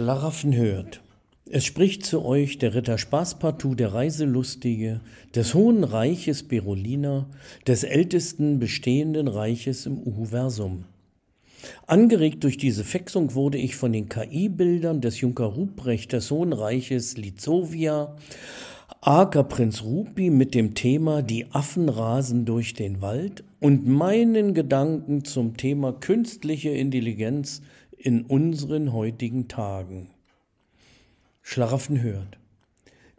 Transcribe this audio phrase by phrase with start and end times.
[0.00, 1.02] Schlaraffen hört.
[1.44, 5.02] Es spricht zu euch der Ritter Spaßpartout, der Reiselustige,
[5.34, 7.26] des Hohen Reiches Berolina,
[7.66, 10.86] des ältesten bestehenden Reiches im Uhuversum.
[11.86, 17.18] Angeregt durch diese Fexung wurde ich von den KI-Bildern des Junker Ruprecht des Hohen Reiches
[17.18, 18.16] Lizovia,
[19.02, 25.26] Aker Prinz Rupi mit dem Thema Die Affen rasen durch den Wald und meinen Gedanken
[25.26, 27.60] zum Thema künstliche Intelligenz
[28.02, 30.08] in unseren heutigen Tagen.
[31.42, 32.38] Schlaraffen hört.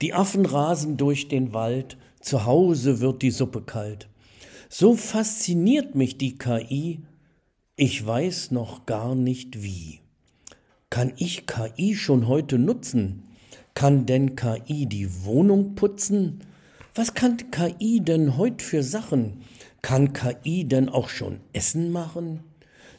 [0.00, 4.08] Die Affen rasen durch den Wald, zu Hause wird die Suppe kalt.
[4.68, 7.00] So fasziniert mich die KI,
[7.74, 10.00] ich weiß noch gar nicht wie.
[10.90, 13.24] Kann ich KI schon heute nutzen?
[13.74, 16.40] Kann denn KI die Wohnung putzen?
[16.94, 19.42] Was kann KI denn heute für Sachen?
[19.82, 22.40] Kann KI denn auch schon Essen machen?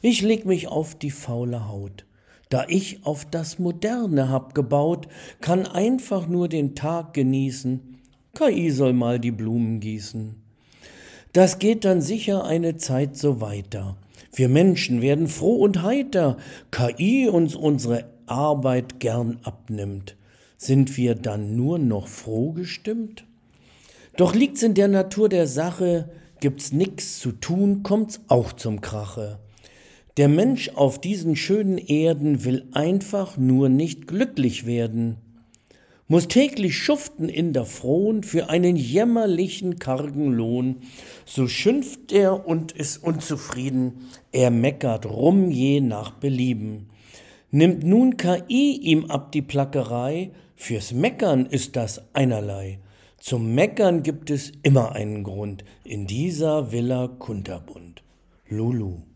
[0.02, 2.06] Ich leg mich auf die faule Haut.
[2.48, 5.08] Da ich auf das Moderne hab gebaut,
[5.42, 8.00] kann einfach nur den Tag genießen.
[8.34, 10.36] KI soll mal die Blumen gießen.
[11.34, 13.98] Das geht dann sicher eine Zeit so weiter.
[14.34, 16.38] Wir Menschen werden froh und heiter,
[16.72, 20.16] KI uns unsere Arbeit gern abnimmt.
[20.58, 23.26] Sind wir dann nur noch froh gestimmt?
[24.18, 29.40] Doch liegt's in der Natur der Sache, gibt's nix zu tun, kommt's auch zum Krache.
[30.18, 35.18] Der Mensch auf diesen schönen Erden will einfach nur nicht glücklich werden,
[36.10, 40.78] muss täglich schuften in der Frohn für einen jämmerlichen kargen Lohn.
[41.24, 46.90] So schimpft er und ist unzufrieden, er meckert rum je nach Belieben.
[47.52, 52.80] Nimmt nun KI ihm ab die Plackerei, fürs Meckern ist das einerlei.
[53.20, 58.02] Zum Meckern gibt es immer einen Grund in dieser Villa Kunterbund.
[58.48, 59.09] Lulu.